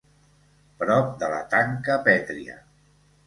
[0.79, 2.57] Prop de la tanca pètria.